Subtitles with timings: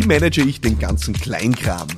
[0.00, 1.88] Wie manage ich den ganzen Kleinkram?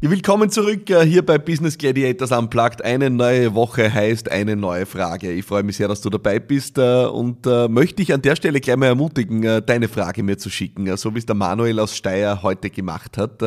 [0.00, 2.84] Willkommen zurück äh, hier bei Business Gladiators Unplugged.
[2.84, 5.30] Eine neue Woche heißt eine neue Frage.
[5.30, 8.34] Ich freue mich sehr, dass du dabei bist äh, und äh, möchte dich an der
[8.34, 11.96] Stelle gleich mal ermutigen, deine Frage mir zu schicken, so wie es der Manuel aus
[11.96, 13.40] Steyr heute gemacht hat.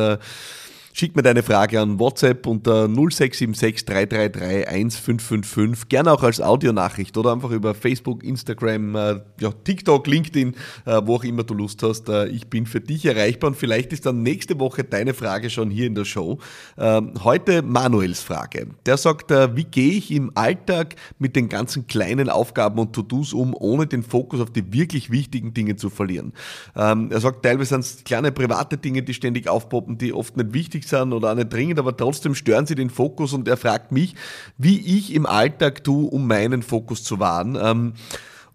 [0.92, 5.88] Schick mir deine Frage an WhatsApp unter 0676 333 1555.
[5.88, 10.54] Gerne auch als Audionachricht oder einfach über Facebook, Instagram, äh, ja, TikTok, LinkedIn,
[10.86, 12.08] äh, wo auch immer du Lust hast.
[12.08, 15.70] Äh, ich bin für dich erreichbar und vielleicht ist dann nächste Woche deine Frage schon
[15.70, 16.38] hier in der Show.
[16.76, 18.66] Ähm, heute Manuels Frage.
[18.84, 23.54] Der sagt, wie gehe ich im Alltag mit den ganzen kleinen Aufgaben und To-Dos um,
[23.54, 26.32] ohne den Fokus auf die wirklich wichtigen Dinge zu verlieren?
[26.74, 30.52] Ähm, er sagt, teilweise sind es kleine private Dinge, die ständig aufpoppen, die oft nicht
[30.52, 33.56] wichtig wichtig sind oder auch nicht dringend, aber trotzdem stören sie den Fokus und er
[33.56, 34.14] fragt mich,
[34.58, 37.58] wie ich im Alltag tue, um meinen Fokus zu wahren.
[37.60, 37.92] Ähm,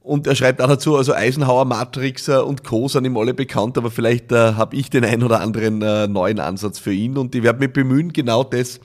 [0.02, 2.88] und er schreibt auch dazu, also Eisenhower, Matrix äh, und Co.
[2.88, 6.40] sind ihm alle bekannt, aber vielleicht äh, habe ich den ein oder anderen äh, neuen
[6.40, 8.80] Ansatz für ihn und ich werde mich bemühen, genau das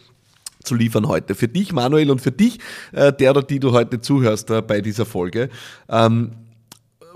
[0.63, 1.35] zu liefern heute.
[1.35, 2.59] Für dich, Manuel, und für dich,
[2.93, 5.49] äh, der oder die du heute zuhörst äh, bei dieser Folge.
[5.89, 6.33] Ähm,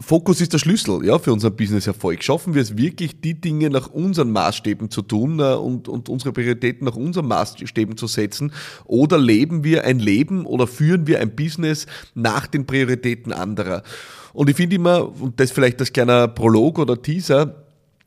[0.00, 2.23] Fokus ist der Schlüssel ja, für unseren Business-Erfolg.
[2.23, 6.33] Schaffen wir es wirklich, die Dinge nach unseren Maßstäben zu tun äh, und, und unsere
[6.33, 8.53] Prioritäten nach unseren Maßstäben zu setzen?
[8.84, 13.83] Oder leben wir ein Leben oder führen wir ein Business nach den Prioritäten anderer?
[14.33, 17.63] Und ich finde immer, und das vielleicht als kleiner Prolog oder Teaser,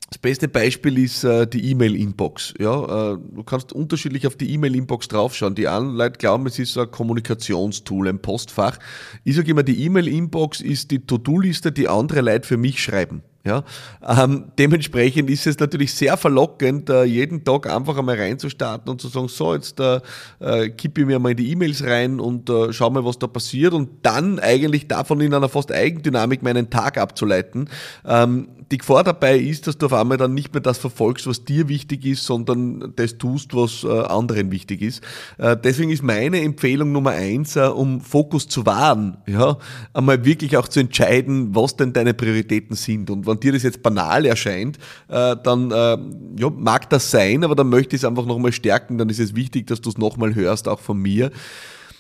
[0.09, 2.53] das beste Beispiel ist äh, die E-Mail-Inbox.
[2.59, 5.53] Ja, äh, du kannst unterschiedlich auf die E-Mail-Inbox draufschauen.
[5.53, 8.80] Die einen Leute glauben, es ist ein Kommunikationstool, ein Postfach.
[9.25, 13.22] Ich sage immer, die E-Mail-Inbox ist die To-Do-Liste, die andere Leute für mich schreiben.
[13.48, 13.64] Ja,
[14.06, 19.08] ähm, dementsprechend ist es natürlich sehr verlockend, äh, jeden Tag einfach einmal reinzustarten und zu
[19.08, 20.02] sagen, so, jetzt äh,
[20.42, 23.28] äh, kippe ich mir mal in die E-Mails rein und äh, schau mal, was da
[23.28, 27.70] passiert und dann eigentlich davon in einer fast Eigendynamik meinen Tag abzuleiten.
[28.06, 31.45] Ähm, die Gefahr dabei ist, dass du auf einmal dann nicht mehr das verfolgst, was
[31.45, 35.02] dir wichtig ist, sondern das tust, was äh, anderen wichtig ist.
[35.38, 39.58] Äh, deswegen ist meine Empfehlung Nummer eins, äh, um Fokus zu wahren, ja,
[39.94, 43.09] einmal wirklich auch zu entscheiden, was denn deine Prioritäten sind.
[43.09, 44.78] Und wenn dir das jetzt banal erscheint,
[45.08, 45.98] äh, dann äh,
[46.40, 49.36] ja, mag das sein, aber dann möchte ich es einfach nochmal stärken, dann ist es
[49.36, 51.31] wichtig, dass du es nochmal hörst, auch von mir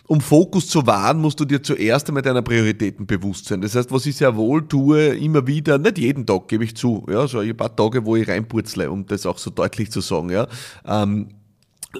[0.07, 3.61] um Fokus zu wahren, musst du dir zuerst einmal deiner Prioritäten bewusst sein.
[3.61, 7.05] Das heißt, was ich sehr wohl tue, immer wieder, nicht jeden Tag, gebe ich zu,
[7.09, 10.29] ja, so ein paar Tage, wo ich reinpurzle, um das auch so deutlich zu sagen,
[10.29, 10.47] ja.
[10.85, 11.27] Ähm,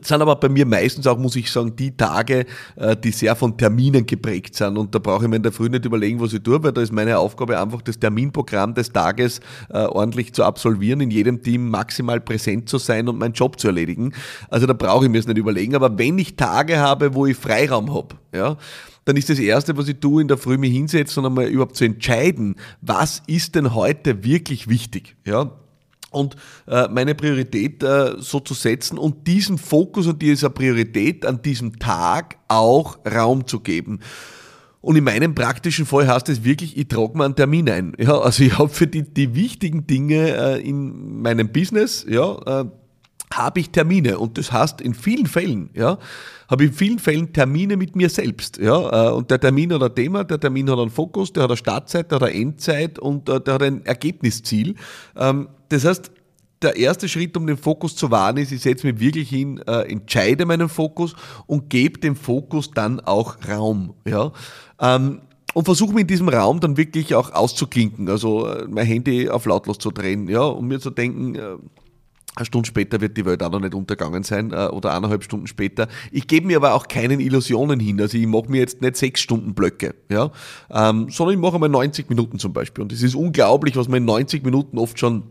[0.02, 3.58] sind aber bei mir meistens auch, muss ich sagen, die Tage, äh, die sehr von
[3.58, 4.78] Terminen geprägt sind.
[4.78, 6.81] Und da brauche ich mir in der Früh nicht überlegen, was ich tue, weil da
[6.81, 9.40] ist meine Aufgabe einfach, das Terminprogramm des Tages
[9.70, 13.68] äh, ordentlich zu absolvieren, in jedem Team maximal präsent zu sein und meinen Job zu
[13.68, 14.14] erledigen.
[14.50, 15.76] Also da brauche ich mir es nicht überlegen.
[15.76, 18.58] Aber wenn ich Tage habe, wo ich Freiraum habe, ja,
[19.06, 21.78] dann ist das Erste, was ich tue, in der Früh mich hinsetzen und einmal überhaupt
[21.78, 25.16] zu entscheiden, was ist denn heute wirklich wichtig.
[25.26, 25.52] Ja,
[26.17, 26.35] und
[26.67, 31.79] äh, meine Priorität äh, so zu setzen und diesen Fokus und dieser Priorität an diesem
[31.79, 34.00] Tag auch Raum zu geben.
[34.81, 37.94] Und in meinem praktischen Fall heißt es wirklich, ich trage mir einen Termin ein.
[37.97, 42.69] Ja, also ich habe für die, die wichtigen Dinge äh, in meinem Business, ja,
[43.34, 45.98] habe ich Termine und das heißt in vielen Fällen, ja,
[46.50, 49.84] habe ich in vielen Fällen Termine mit mir selbst, ja, äh, und der Termin hat
[49.84, 53.00] ein Thema, der Termin hat einen Fokus, der hat eine Startzeit, der hat eine Endzeit
[53.00, 54.76] und äh, der hat ein Ergebnisziel.
[55.16, 56.12] Ähm, das heißt,
[56.62, 59.92] der erste Schritt, um den Fokus zu wahren, ist, ich setze mich wirklich hin, äh,
[59.92, 61.14] entscheide meinen Fokus
[61.46, 64.32] und gebe dem Fokus dann auch Raum, ja.
[64.80, 65.22] Ähm,
[65.54, 69.80] und versuche mich in diesem Raum dann wirklich auch auszuklinken, also mein Handy auf lautlos
[69.80, 71.36] zu drehen, ja, um mir zu denken,
[72.38, 75.48] eine Stunde später wird die Welt auch noch nicht untergangen sein äh, oder eineinhalb Stunden
[75.48, 75.88] später.
[76.12, 78.00] Ich gebe mir aber auch keinen Illusionen hin.
[78.00, 80.31] Also ich mache mir jetzt nicht sechs Stunden Blöcke, ja,
[80.72, 82.84] ähm, sondern ich mache einmal 90 Minuten zum Beispiel.
[82.84, 85.24] Und es ist unglaublich, was man in 90 Minuten oft schon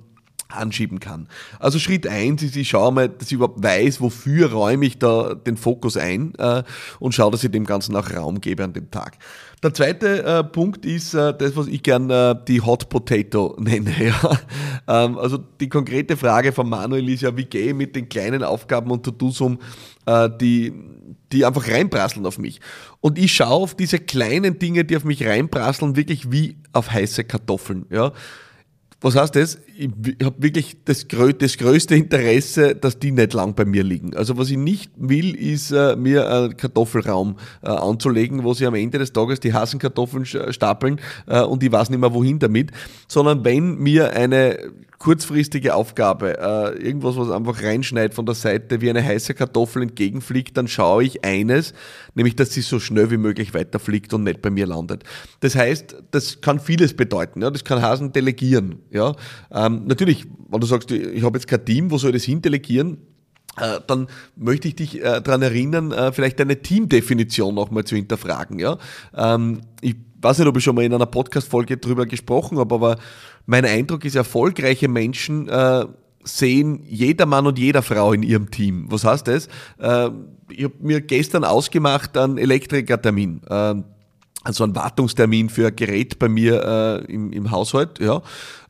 [0.48, 1.28] anschieben kann.
[1.58, 5.34] Also Schritt eins ist, ich schaue mal, dass ich überhaupt weiß, wofür räume ich da
[5.34, 6.62] den Fokus ein äh,
[7.00, 9.18] und schaue, dass ich dem Ganzen auch Raum gebe an dem Tag.
[9.66, 13.92] Der zweite äh, Punkt ist äh, das, was ich gern äh, die Hot Potato nenne.
[13.98, 14.38] Ja.
[14.86, 18.44] Ähm, also die konkrete Frage von Manuel ist ja, wie gehe ich mit den kleinen
[18.44, 19.58] Aufgaben und To-Dos um,
[20.06, 20.72] äh, die,
[21.32, 22.60] die einfach reinprasseln auf mich.
[23.00, 27.24] Und ich schaue auf diese kleinen Dinge, die auf mich reinprasseln, wirklich wie auf heiße
[27.24, 27.86] Kartoffeln.
[27.90, 28.12] Ja.
[29.02, 29.58] Was heißt das?
[29.76, 29.90] Ich
[30.24, 34.16] habe wirklich das, das, größte Interesse, dass die nicht lang bei mir liegen.
[34.16, 38.74] Also was ich nicht will, ist äh, mir einen Kartoffelraum äh, anzulegen, wo sie am
[38.74, 42.70] Ende des Tages die Hasenkartoffeln stapeln äh, und ich weiß nicht mehr wohin damit,
[43.06, 44.58] sondern wenn mir eine
[44.98, 50.56] kurzfristige Aufgabe, äh, irgendwas, was einfach reinschneit von der Seite wie eine heiße Kartoffel entgegenfliegt,
[50.56, 51.74] dann schaue ich eines,
[52.14, 55.04] nämlich dass sie so schnell wie möglich weiterfliegt und nicht bei mir landet.
[55.40, 57.42] Das heißt, das kann vieles bedeuten.
[57.42, 57.50] Ja?
[57.50, 58.80] Das kann Hasen delegieren.
[58.90, 59.14] Ja?
[59.52, 62.40] Ähm, natürlich, wenn du sagst, ich habe jetzt kein Team, wo soll ich das hin
[62.40, 62.98] delegieren?
[63.58, 64.06] Äh, dann
[64.36, 68.58] möchte ich dich äh, daran erinnern, äh, vielleicht deine Teamdefinition nochmal zu hinterfragen.
[68.58, 68.78] Ja?
[69.14, 72.98] Ähm, ich weiß nicht, ob ich schon mal in einer Podcast-Folge drüber gesprochen habe, aber
[73.46, 75.86] mein Eindruck ist, erfolgreiche Menschen äh,
[76.24, 78.86] sehen jeder Mann und jeder Frau in ihrem Team.
[78.88, 79.46] Was heißt das?
[79.78, 80.10] Äh,
[80.50, 83.42] ich habe mir gestern ausgemacht einen Elektrikertermin.
[83.48, 83.74] Äh,
[84.42, 86.62] also ein Wartungstermin für ein Gerät bei mir
[87.08, 88.22] äh, im, im Haushalt, ja.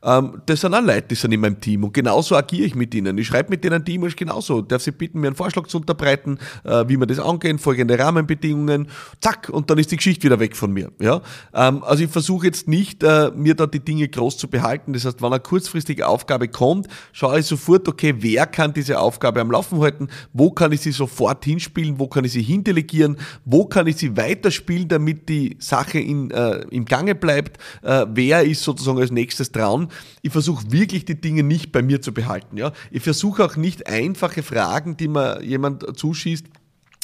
[0.07, 2.95] Ähm, das sind auch Leute, die sind in meinem Team und genauso agiere ich mit
[2.95, 3.17] ihnen.
[3.17, 4.61] Ich schreibe mit denen Team ist genauso.
[4.61, 8.87] Darf sie bitten, mir einen Vorschlag zu unterbreiten, äh, wie wir das angehen, folgende Rahmenbedingungen,
[9.19, 10.91] zack, und dann ist die Geschichte wieder weg von mir.
[10.99, 11.21] Ja?
[11.53, 14.93] Ähm, also ich versuche jetzt nicht, äh, mir da die Dinge groß zu behalten.
[14.93, 19.41] Das heißt, wenn eine kurzfristige Aufgabe kommt, schaue ich sofort, okay, wer kann diese Aufgabe
[19.41, 23.65] am Laufen halten, wo kann ich sie sofort hinspielen, wo kann ich sie hindelegieren, wo
[23.65, 28.63] kann ich sie weiterspielen, damit die Sache in, äh, im Gange bleibt, äh, wer ist
[28.63, 29.89] sozusagen als nächstes dran
[30.21, 32.57] ich versuche wirklich die Dinge nicht bei mir zu behalten.
[32.57, 32.71] Ja?
[32.91, 36.45] Ich versuche auch nicht einfache Fragen, die mir jemand zuschießt,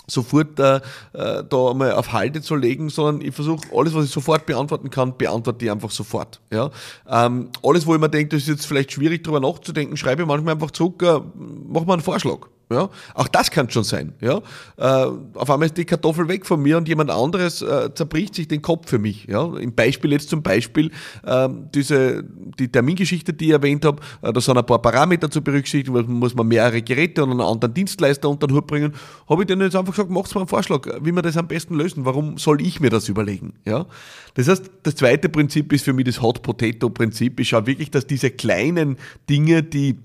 [0.08, 0.78] sofort äh,
[1.14, 4.90] äh, da mal auf Halde zu legen, sondern ich versuche alles, was ich sofort beantworten
[4.90, 6.42] kann, beantworte ich einfach sofort.
[6.52, 6.72] Ja?
[7.08, 10.28] Ähm, alles, wo ich mir denke, das ist jetzt vielleicht schwierig darüber nachzudenken, schreibe ich
[10.28, 12.48] manchmal einfach zurück, äh, mach mal einen Vorschlag.
[12.74, 14.14] Ja, auch das kann schon sein.
[14.20, 14.42] Ja,
[14.78, 18.48] äh, auf einmal ist die Kartoffel weg von mir und jemand anderes äh, zerbricht sich
[18.48, 19.28] den Kopf für mich.
[19.30, 20.90] Ja, im Beispiel jetzt zum Beispiel
[21.24, 22.24] äh, diese
[22.60, 26.04] die Termingeschichte, die ich erwähnt habe, äh, da sind ein paar Parameter zu berücksichtigen, weil
[26.04, 28.94] muss man mehrere Geräte und einen anderen Dienstleister unter den Hut bringen.
[29.30, 31.76] Habe ich denen jetzt einfach gesagt, macht's mal einen Vorschlag, wie wir das am besten
[31.76, 32.06] lösen.
[32.06, 33.54] Warum soll ich mir das überlegen?
[33.66, 33.86] Ja,
[34.34, 37.40] das heißt, das zweite Prinzip ist für mich das Hot Potato Prinzip.
[37.40, 38.98] Ich schaue wirklich, dass diese kleinen
[39.30, 40.00] Dinge, die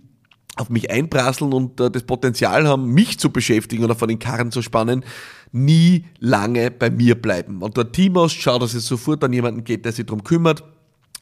[0.60, 4.50] auf mich einprasseln und äh, das Potenzial haben, mich zu beschäftigen oder von den Karren
[4.50, 5.05] zu spannen,
[5.52, 7.62] nie lange bei mir bleiben.
[7.62, 10.62] Und der Team aus, schau, dass es sofort an jemanden geht, der sich darum kümmert.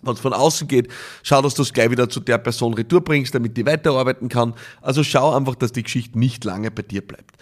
[0.02, 0.88] Wenn es von außen geht,
[1.22, 4.54] schau, dass du es gleich wieder zu der Person retour bringst, damit die weiterarbeiten kann.
[4.82, 7.36] Also schau einfach, dass die Geschichte nicht lange bei dir bleibt.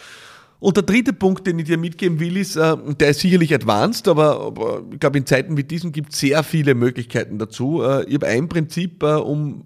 [0.60, 4.08] Und der dritte Punkt, den ich dir mitgeben will, ist, äh, der ist sicherlich advanced,
[4.08, 7.82] aber, aber ich glaube, in Zeiten wie diesen gibt es sehr viele Möglichkeiten dazu.
[7.82, 9.64] Äh, ich habe ein Prinzip, äh, um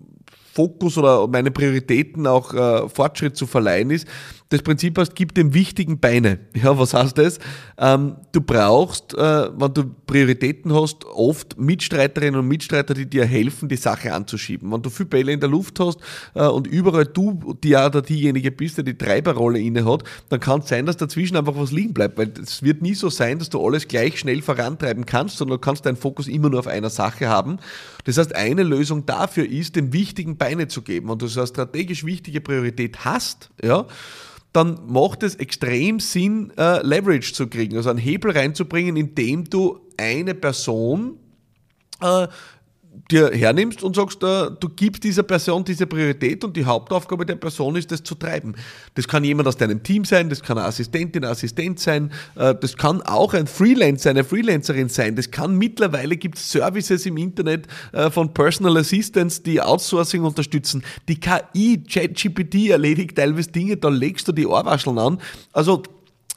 [0.59, 4.09] Fokus oder meine Prioritäten auch äh, Fortschritt zu verleihen ist,
[4.51, 6.39] das Prinzip heißt, gib dem Wichtigen Beine.
[6.55, 7.39] Ja, was heißt das?
[7.77, 13.69] Ähm, du brauchst, äh, wenn du Prioritäten hast, oft Mitstreiterinnen und Mitstreiter, die dir helfen,
[13.69, 14.73] die Sache anzuschieben.
[14.73, 15.99] Wenn du viele Bälle in der Luft hast
[16.35, 20.41] äh, und überall du die ja oder diejenige bist, der die Treiberrolle inne hat, dann
[20.41, 23.39] kann es sein, dass dazwischen einfach was liegen bleibt, weil es wird nie so sein,
[23.39, 26.67] dass du alles gleich schnell vorantreiben kannst, sondern du kannst deinen Fokus immer nur auf
[26.67, 27.59] einer Sache haben.
[28.05, 31.11] Das heißt, eine Lösung dafür ist, dem Wichtigen Beine zu geben.
[31.11, 33.87] Und du so eine strategisch wichtige Priorität hast, ja,
[34.53, 39.81] dann macht es extrem Sinn, äh, Leverage zu kriegen, also einen Hebel reinzubringen, indem du
[39.97, 41.19] eine Person
[42.01, 42.29] äh,
[43.11, 47.37] dir hernimmst und sagst, äh, du gibst dieser Person diese Priorität und die Hauptaufgabe der
[47.37, 48.55] Person ist, das zu treiben.
[48.95, 52.55] Das kann jemand aus deinem Team sein, das kann eine Assistentin, ein Assistent sein, äh,
[52.55, 55.17] das kann auch ein Freelancer, eine Freelancerin sein.
[55.17, 60.83] Das kann mittlerweile gibt es Services im Internet äh, von Personal Assistants, die Outsourcing unterstützen.
[61.09, 65.21] Die KI, ChatGPT erledigt teilweise Dinge, da legst du die Ohrwascheln an.
[65.53, 65.83] Also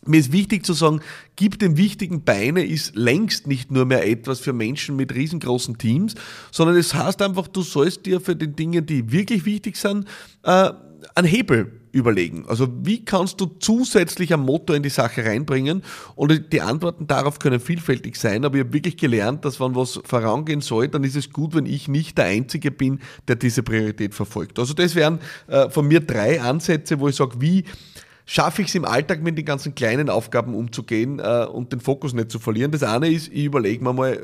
[0.05, 1.01] mir ist wichtig zu sagen,
[1.35, 6.15] gib dem wichtigen Beine ist längst nicht nur mehr etwas für Menschen mit riesengroßen Teams,
[6.51, 10.07] sondern es heißt einfach, du sollst dir für die Dinge, die wirklich wichtig sind,
[10.43, 10.71] äh,
[11.15, 12.45] einen Hebel überlegen.
[12.47, 15.83] Also wie kannst du zusätzlich ein Motor in die Sache reinbringen?
[16.15, 19.99] Und die Antworten darauf können vielfältig sein, aber ich habe wirklich gelernt, dass wenn was
[20.03, 24.13] vorangehen soll, dann ist es gut, wenn ich nicht der Einzige bin, der diese Priorität
[24.13, 24.57] verfolgt.
[24.59, 27.65] Also das wären äh, von mir drei Ansätze, wo ich sage, wie
[28.31, 32.13] schaffe ich es im Alltag mit den ganzen kleinen Aufgaben umzugehen äh, und den Fokus
[32.13, 32.71] nicht zu verlieren.
[32.71, 34.21] Das eine ist, ich überlege mir mal,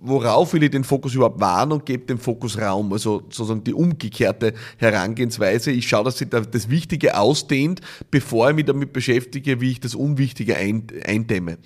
[0.00, 2.92] worauf will ich den Fokus überhaupt wahren und gebe dem Fokus Raum.
[2.92, 5.70] Also sozusagen die umgekehrte Herangehensweise.
[5.70, 9.94] Ich schaue, dass sich das Wichtige ausdehnt, bevor ich mich damit beschäftige, wie ich das
[9.94, 11.58] Unwichtige eindämme.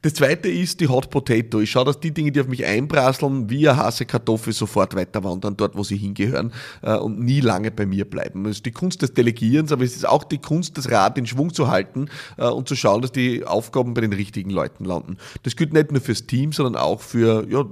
[0.00, 1.58] Das zweite ist die Hot Potato.
[1.58, 5.56] Ich schaue, dass die Dinge, die auf mich einprasseln, wie eine heiße Kartoffel sofort weiterwandern,
[5.56, 6.52] dort, wo sie hingehören
[6.82, 8.44] äh, und nie lange bei mir bleiben.
[8.44, 11.26] Das ist die Kunst des Delegierens, aber es ist auch die Kunst, das Rad in
[11.26, 15.16] Schwung zu halten äh, und zu schauen, dass die Aufgaben bei den richtigen Leuten landen.
[15.42, 17.64] Das gilt nicht nur fürs Team, sondern auch für ja,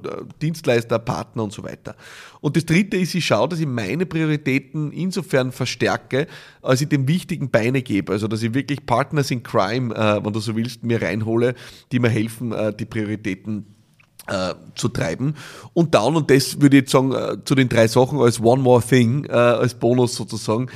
[0.42, 1.94] Dienstleister, Partner und so weiter.
[2.40, 6.26] Und das dritte ist, ich schaue, dass ich meine Prioritäten insofern verstärke,
[6.62, 8.12] als ich dem wichtigen Beine gebe.
[8.12, 11.54] Also, dass ich wirklich Partners in Crime, äh, wenn du so willst, mir reinhole,
[11.92, 13.66] die mir helfen, äh, die Prioritäten
[14.26, 15.34] äh, zu treiben.
[15.72, 18.62] Und dann, und das würde ich jetzt sagen, äh, zu den drei Sachen als One
[18.62, 20.68] More Thing, äh, als Bonus sozusagen,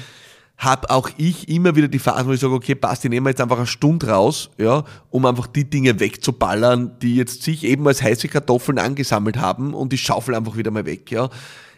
[0.56, 3.40] habe auch ich immer wieder die Phase, wo ich sage, okay, passt, ich nehme jetzt
[3.40, 8.02] einfach eine Stunde raus, ja, um einfach die Dinge wegzuballern, die jetzt sich eben als
[8.02, 11.30] heiße Kartoffeln angesammelt haben und ich schaufel einfach wieder mal weg, ja.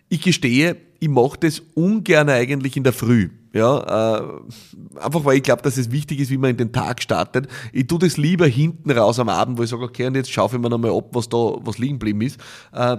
[0.09, 3.31] Ich gestehe, ich mache das ungern eigentlich in der Früh.
[3.55, 4.23] Ja, äh,
[4.99, 7.49] einfach weil ich glaube, dass es wichtig ist, wie man in den Tag startet.
[7.73, 10.47] Ich tue das lieber hinten raus am Abend, wo ich sage, okay, und jetzt schaue
[10.47, 12.41] ich mir nochmal ab, was da, was liegen geblieben ist.
[12.73, 12.97] Äh,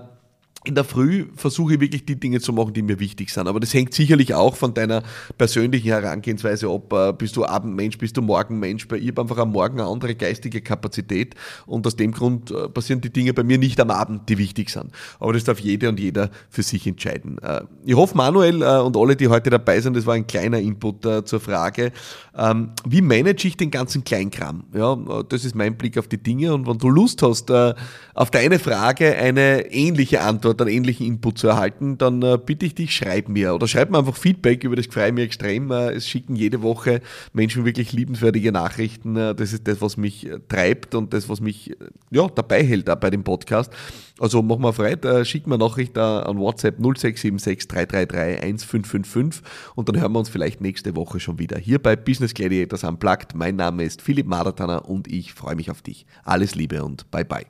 [0.65, 3.47] in der Früh versuche ich wirklich die Dinge zu machen, die mir wichtig sind.
[3.47, 5.03] Aber das hängt sicherlich auch von deiner
[5.37, 6.93] persönlichen Herangehensweise ab.
[6.93, 8.87] Äh, bist du Abendmensch, bist du Morgenmensch?
[8.95, 13.01] Ich habe einfach am Morgen eine andere geistige Kapazität und aus dem Grund äh, passieren
[13.01, 14.91] die Dinge bei mir nicht am Abend, die wichtig sind.
[15.19, 17.39] Aber das darf jede und jeder für sich entscheiden.
[17.39, 21.03] Äh, ich hoffe, Manuel und alle, die heute dabei sind, das war ein kleiner Input
[21.27, 21.91] zur Frage,
[22.37, 24.63] ähm, wie manage ich den ganzen Kleinkram?
[24.73, 28.59] Ja, das ist mein Blick auf die Dinge und wenn du Lust hast, auf deine
[28.59, 32.95] Frage eine ähnliche Antwort dort einen ähnlichen Input zu erhalten, dann äh, bitte ich dich,
[32.95, 35.71] schreib mir oder schreib mir einfach Feedback, über das freue mich extrem.
[35.71, 37.01] Äh, es schicken jede Woche
[37.33, 39.15] Menschen wirklich liebenswürdige Nachrichten.
[39.15, 41.75] Äh, das ist das, was mich äh, treibt und das, was mich äh,
[42.11, 43.71] ja, dabei hält auch bei dem Podcast.
[44.19, 44.73] Also mach mal
[45.05, 49.43] äh, schick mir Nachricht an WhatsApp 0676 333 1555
[49.75, 53.35] und dann hören wir uns vielleicht nächste Woche schon wieder hier bei Business Gladiators Unplugged.
[53.35, 56.05] Mein Name ist Philipp Maratana und ich freue mich auf dich.
[56.23, 57.45] Alles Liebe und bye bye.